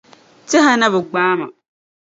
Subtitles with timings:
[0.49, 1.47] Tɛha na bi gbaa’ ma.